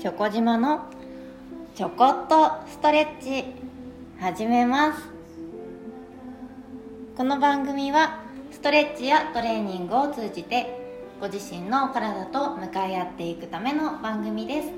[0.00, 0.86] チョコ島の
[1.74, 3.44] ちょこっとストレッチ。
[4.18, 5.02] 始めます。
[7.18, 14.68] この番組はストレッチやトレーニングを通じてご自身の体と向かい合っていくための番組です。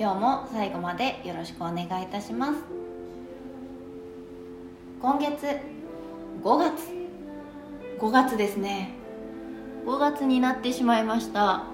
[0.00, 2.54] 今日も最後までよろしくお願いいたします。
[5.02, 5.44] 今月
[6.42, 6.72] 5月。
[8.00, 8.94] 5月ですね。
[9.84, 11.64] 5月になってしまいました。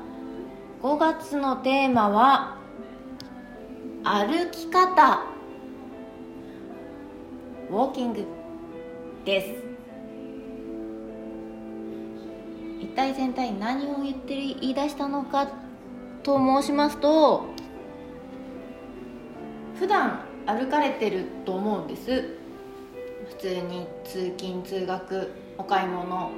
[0.83, 2.61] 5月のテーマは
[4.05, 5.23] 歩き方。
[7.71, 8.25] ウォーキング。
[9.25, 9.55] です。
[12.81, 15.49] 一体全体何を言って言い出したのか
[16.25, 17.47] と申しますと
[19.79, 22.37] 普段歩かれてると思うんです。
[23.29, 26.33] 普通に通勤通学お買い物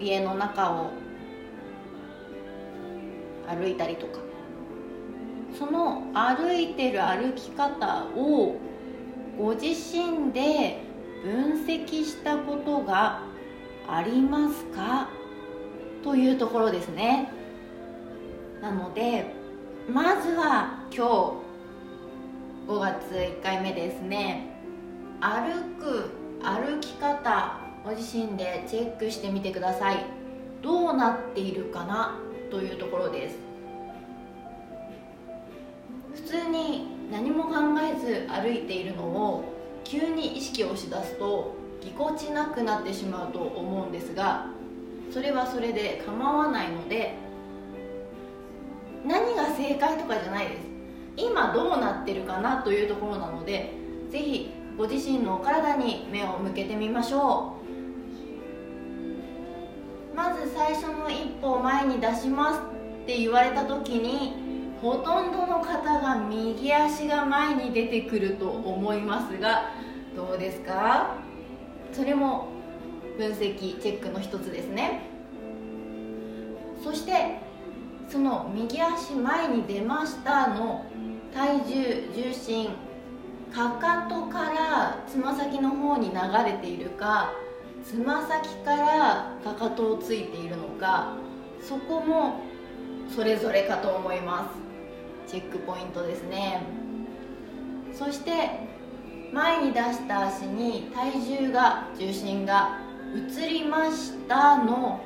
[0.00, 0.90] 家の中を
[3.46, 4.31] 歩いたりとか。
[5.58, 8.56] その歩いてる歩き方を
[9.38, 10.82] ご自身で
[11.22, 13.22] 分析したことが
[13.88, 15.08] ありますか？
[16.02, 17.30] というところですね。
[18.60, 19.34] なので
[19.88, 21.40] まずは今
[22.66, 24.48] 日5月1回目ですね。
[25.20, 26.10] 歩く
[26.42, 30.04] 歩き方ご自身でチェックしてみてください。
[30.62, 32.18] どうなっているかな？
[32.50, 33.51] というところです。
[36.14, 39.44] 普通に何も考えず歩いているのを
[39.84, 44.46] 急に意識をしだすとぎこちなくなってしまうと思うんですが
[45.12, 47.16] それはそれで構わないので
[49.04, 50.60] 何が正解とかじゃないです。
[51.16, 53.74] 今どうなってるかなというところなので
[54.10, 57.62] ぜひご自身の体に目を向けてみましょう。
[60.16, 62.60] まず最初の一歩を前に出します
[63.02, 64.41] って言われた時に
[64.82, 69.70] ほとんどの方が右足が前に出てくると思いますが
[70.16, 71.14] どうですか？
[71.92, 72.48] それも
[73.16, 75.02] 分析チェックの一つですね。
[76.82, 77.38] そして
[78.08, 80.84] その右足前に出ましたの
[81.32, 82.70] 体重重心
[83.54, 87.32] かかとからつま先の方に流れているか
[87.84, 91.14] つま先からかかとをついているのか
[91.62, 92.40] そこも
[93.08, 94.61] それぞれかと思います。
[95.26, 96.62] チェックポイントですね。
[97.92, 98.32] そして
[99.32, 102.78] 前に出した足に体重が重心が
[103.14, 105.00] 移りましたの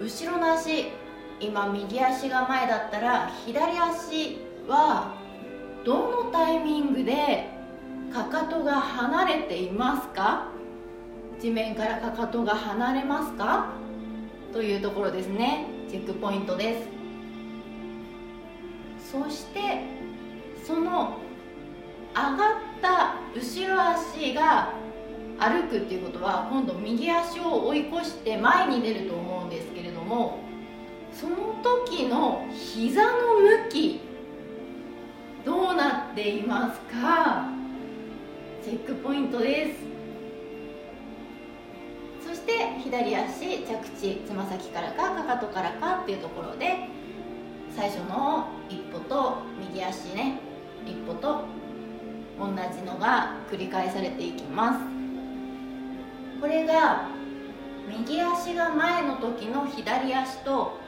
[0.00, 0.86] 後ろの足
[1.40, 5.14] 今右足が前だったら左足は
[5.84, 7.50] どのタイミングで
[8.12, 10.48] かかとが離れていますか？
[11.40, 13.72] 地面からかかとが離れますか？
[14.52, 15.66] というところですね。
[15.90, 16.93] チェックポイントです。
[19.14, 19.84] そして
[20.64, 21.18] その
[22.14, 22.36] 上がっ
[22.82, 24.72] た後ろ足が
[25.38, 30.40] 歩くっていうことは今度右足を追い越して前に出ると思うんですけれども
[31.12, 33.10] その時の膝の
[33.66, 34.00] 向き
[35.44, 37.48] どうなっていますか？
[38.64, 39.80] チェックポイントです。
[42.26, 46.88] そして左足着地つま先からかかかとからかっていうところで
[47.74, 50.38] 最初の一歩と右足ね
[50.86, 51.44] 一歩と
[52.38, 54.78] 同じのが繰り返されていきます。
[56.40, 57.08] これが
[57.88, 60.78] 右足が前の時の左足と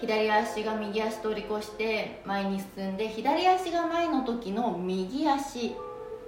[0.00, 5.74] 左足が右足通り越して前に進んで左足が前の時の右足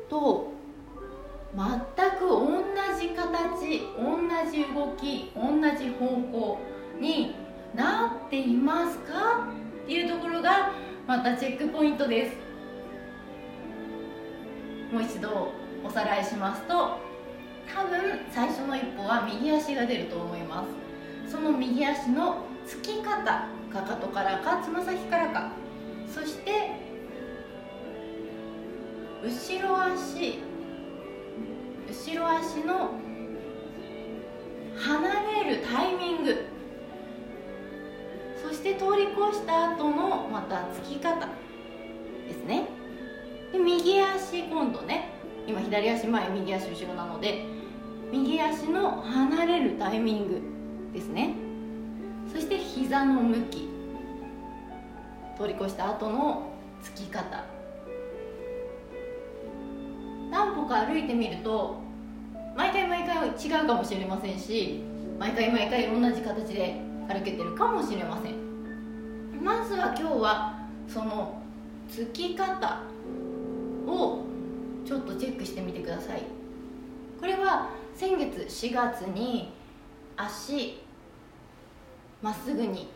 [0.09, 0.53] と
[1.55, 2.63] 全く同
[2.99, 6.59] じ形同じ動き同じ方向
[7.01, 7.35] に
[7.75, 9.49] なっていますか
[9.85, 10.73] っていうところが
[11.07, 12.37] またチェックポイントです。
[14.93, 15.53] もう一度
[15.85, 16.99] おさらいしますと
[17.75, 20.65] 多分最初の一歩は右足が出ると思いま
[21.27, 21.33] す。
[21.33, 23.25] その右足のつき方
[23.73, 25.53] かかとからかつま先からか。
[26.07, 26.51] そして
[29.25, 30.41] 後ろ足
[31.89, 32.91] 後ろ足の
[39.31, 41.27] して通り越した後のまたつき方
[42.27, 42.67] ですね。
[43.53, 45.11] で右足今度ね
[45.47, 47.45] 今左足前右足後ろなので
[48.11, 50.41] 右足の離れるタイミング
[50.93, 51.35] ですね。
[52.33, 53.69] そして膝の向き
[55.39, 56.51] 通り越した後の
[56.83, 57.45] つき方。
[60.31, 61.77] 何歩か歩いてみると
[62.57, 64.83] 毎回毎回違うかもしれませんし
[65.19, 68.42] 毎回毎回同じ形で歩けてるかもしれません。
[69.43, 70.55] まずは今日は
[70.87, 71.43] その
[71.89, 72.81] つき方
[73.87, 74.25] を
[74.87, 76.23] ちょっとチェックしてみてください。
[77.19, 79.53] これは先月4月に
[80.17, 80.81] 足
[82.21, 82.89] まっすぐに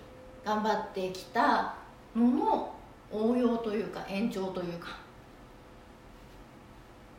[0.44, 1.74] 頑張ってきた
[2.14, 2.74] のの
[3.10, 4.96] 応用というか延長というか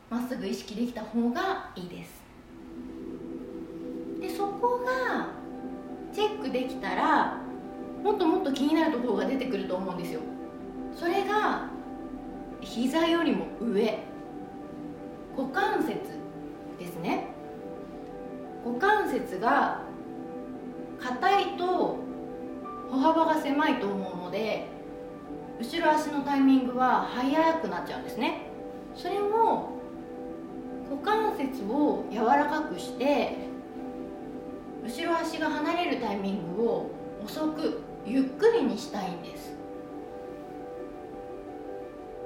[0.08, 2.22] まっすぐ意識できた方がいいです。
[4.20, 5.28] でそこが
[6.14, 7.47] チェックできたら
[8.02, 10.20] もっともっと気になるところが出てくると思うんですよ。
[10.94, 11.68] それが
[12.60, 13.98] 膝よりも上。
[15.36, 15.94] 股関節
[16.78, 17.28] ですね。
[18.64, 19.82] 股関節が
[21.00, 21.98] 硬いと
[22.90, 24.66] 歩幅が狭いと思うので
[25.60, 28.48] 後ろ足のタイミングは速くなっちゃうんですね。
[28.94, 29.70] それも
[30.90, 33.36] 股関節を柔らかくして
[34.84, 36.90] 後ろ足が離れるタイミングを
[37.24, 39.54] 遅くゆっくりにしたいんです。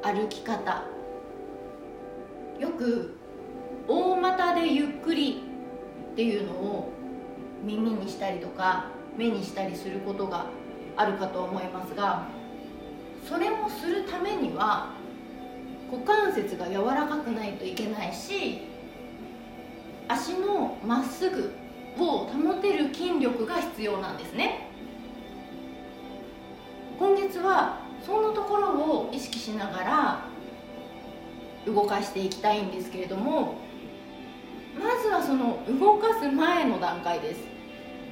[0.02, 0.84] 歩き方。
[2.60, 3.16] よく
[3.88, 5.42] 大股でゆっくり
[6.12, 6.92] っていうのを
[7.64, 8.86] 耳にしたりとか
[9.16, 10.46] 目にしたりすることが
[10.96, 12.26] あるかと思いますが
[13.28, 14.94] それをするためには
[15.90, 18.62] 股関節が柔らかくないといけないし
[20.08, 21.52] 足のまっすぐ
[21.98, 24.71] を保てる筋力が必要なんですね。
[27.32, 30.26] 今月はそんなところを意識しながら
[31.64, 33.54] 動かしていきたいんですけれども
[34.78, 37.40] まずはその動かす前の段階です。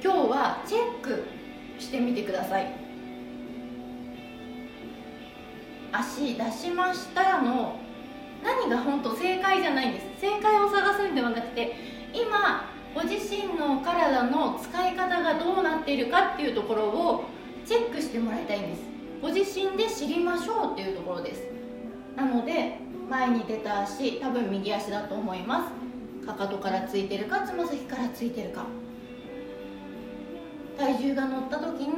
[0.03, 1.25] 今日はチェック
[1.77, 2.73] してみてください。
[5.91, 7.75] 足出しましたの
[8.43, 10.21] 何が本当正解じゃないんです。
[10.21, 11.75] 正解を探すんではなくて
[12.11, 17.25] 今ご自身の体の使い方がどうなっているかっていうところを
[17.67, 18.90] チェックしてもらいたいんです。
[19.21, 21.43] ご自身で知りましょうっていうところです。
[22.15, 22.79] なので
[23.09, 25.69] 前に出た足多分右足だと思いま
[26.21, 26.25] す。
[26.25, 28.65] かかとからついてるかつま先からついてるか。
[30.77, 31.93] 体重が乗った時の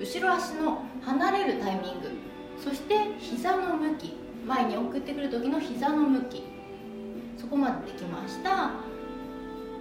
[0.00, 2.10] 後ろ足の離れるタイミング。
[2.58, 4.14] そして膝の向き。
[4.46, 6.42] 前に送ってくる時の膝の向き。
[7.36, 8.70] そこまでできました。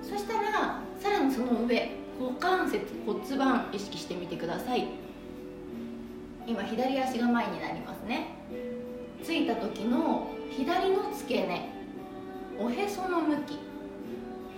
[0.02, 4.88] そしたらさらにその上股関節骨盤意識してみてください。
[6.46, 8.28] 今左足が前になりますね。
[9.24, 11.70] ついた時の左の付け根。
[12.60, 13.60] おへその向き。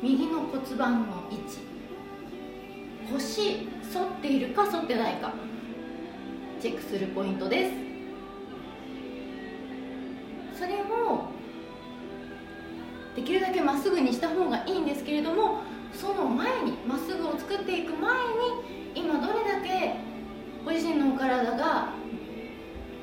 [0.01, 1.59] 右の骨盤の位置。
[3.11, 5.33] 腰反っているか反ってないか。
[6.59, 7.85] チェックするポイントです。
[10.57, 11.29] それも
[13.15, 15.61] できるだけまっすぐにした方がいいんですけれども
[15.93, 18.11] その前にまっすぐを作っていく前
[18.93, 20.14] に今どれだけ
[20.65, 21.94] ご自身の体が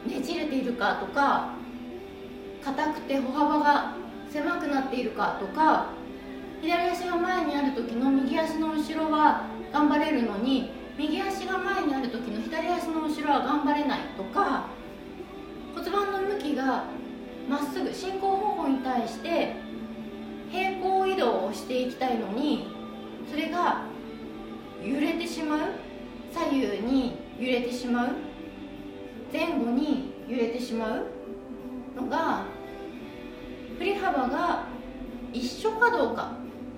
[0.05, 1.55] ねじれているかとか
[2.65, 3.95] 硬くて歩幅が
[4.31, 5.91] 狭くなっているかとか
[6.61, 14.67] 左足が前にある時の右足の後ろは頑張れるのに右足が前にある時の左足の後ろは頑張れないとか
[15.77, 16.85] 骨盤の向きが
[17.49, 19.55] まっすぐ進行方向に対して
[20.51, 22.67] 平行移動をしていきたいのに
[23.31, 23.83] それが
[24.85, 25.61] 揺れてしまう
[26.33, 28.09] 左右に揺れてしまう？
[29.33, 31.07] 前後に揺れてしまう？
[31.97, 32.45] のが
[33.79, 34.67] 振り幅が
[35.33, 36.37] 一緒かどうか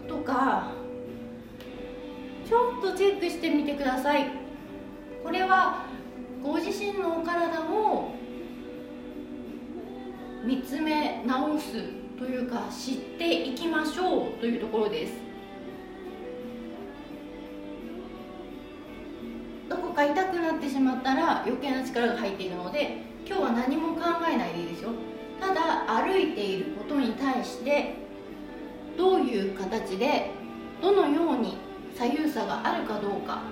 [0.09, 0.73] とか
[2.49, 4.31] ちょっとチェックしてみてください。
[5.23, 5.85] これは
[6.43, 8.13] ご自身のお体を
[10.47, 11.73] 見つめ直す
[12.19, 15.24] というか知っていきましょうというところです。
[19.95, 24.91] どこか痛くなってしまったら余計な力が入っているので今日は何も考えないでいいですよ。
[25.41, 27.95] ただ歩いていることに対して
[28.99, 30.33] どういう形で
[30.83, 31.59] どのように
[31.97, 33.43] 左右差があるかどうか。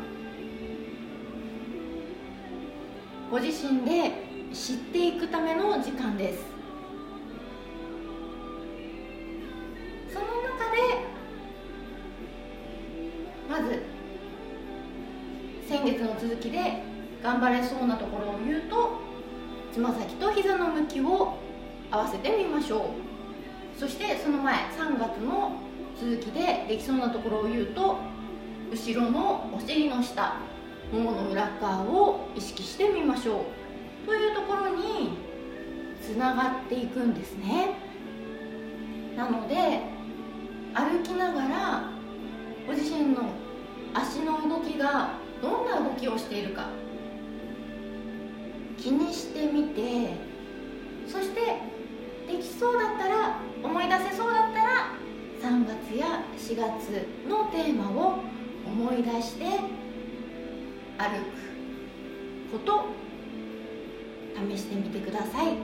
[3.30, 4.10] ご自身で
[4.52, 6.44] 知っていくための時間です。
[16.22, 16.84] 続きで
[17.20, 18.92] 頑張れそうなところを言うと
[19.72, 21.36] つま先と膝の向きを
[21.90, 22.94] 合わせてみましょ
[23.76, 23.80] う。
[23.80, 25.56] そしてその前3月の
[25.98, 27.96] 続きでできそうなところを言うと
[28.70, 30.36] 後ろのお尻の下
[30.92, 33.40] ももの裏側を意識してみましょ
[34.04, 34.06] う。
[34.06, 35.16] というところに
[36.00, 37.74] つながっていくんですね。
[39.16, 39.54] なので
[40.72, 41.90] 歩きながら
[42.66, 43.22] ご自身の
[43.92, 46.68] 足の動きがどんな動きをしているか。
[48.78, 50.32] 気にしてみて。
[51.06, 51.40] そして
[52.26, 54.94] できそうだったら思い出せそうだったら
[55.42, 58.20] 3月や4月のテーマを
[58.64, 61.18] 思い出して歩
[62.50, 62.86] くこと
[64.48, 65.56] 試してみてください。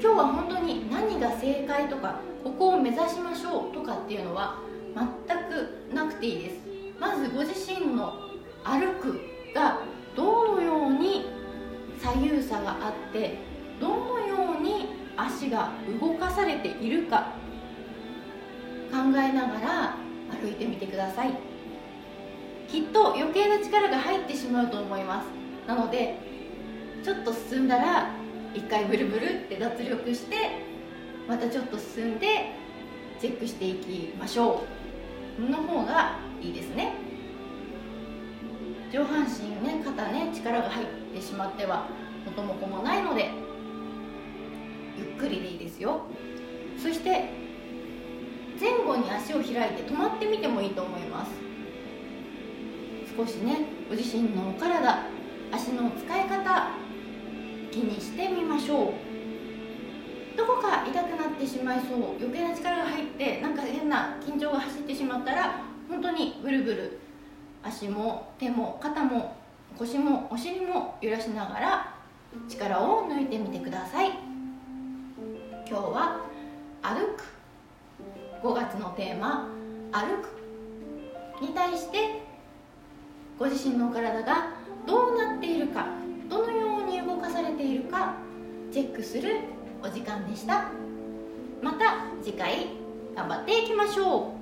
[0.00, 4.60] 今日は本当に何が正解とかここを目指しましょうとかっていうのは
[4.94, 5.06] 全
[5.48, 6.56] くなくていいです。
[6.58, 6.63] ま
[7.24, 8.14] ずご自身の
[8.62, 9.20] 歩く
[9.54, 9.80] が
[10.14, 11.26] どのように
[11.98, 13.38] 左右差があって
[13.80, 17.32] どのように足が動かされているか
[18.90, 19.96] 考えながら
[20.40, 21.32] 歩いてみてください。
[22.68, 25.26] きっと余計な力が入ってしまうと思います。
[25.66, 26.18] なので
[27.02, 28.10] ちょっと進んだら
[28.54, 30.36] 一回ブルブルって脱力して
[31.28, 32.52] またちょっと進んで
[33.20, 34.64] チェックしていきましょ
[35.38, 35.50] う。
[35.50, 36.92] の方がいいですね。
[38.94, 41.88] 上半身ね肩ね力が入ってしまっては
[42.24, 43.28] 元も子もないので
[44.96, 46.02] ゆっくりでいいですよ。
[46.80, 47.30] そして
[48.60, 51.32] 前後に足を開いて止まってみてもいいと思います。
[53.16, 55.02] 少しねご自身のお体
[55.50, 56.68] 足の使い方
[57.72, 60.36] 気にしてみましょう。
[60.36, 67.00] どこか痛くなってしまいそう余計な力が入ってなんか変な緊張が走ってしまったら本当にブルブル
[67.64, 69.34] 足も手も肩も
[69.78, 71.94] 腰もお尻も揺らしながら
[72.48, 74.10] 力を抜いてみてください。
[75.66, 76.20] 今日は
[76.82, 77.24] 歩く。
[78.42, 79.48] 5月のテーマ
[79.92, 80.34] 歩く。
[81.40, 82.22] に対して
[83.38, 84.50] ご自身の体が
[84.86, 85.86] どうなっているか
[86.28, 88.14] どのように動かされているか
[88.70, 89.40] チェックする
[89.82, 90.70] お時間でした。
[91.62, 92.68] また次回
[93.14, 94.33] 頑張っていきましょう。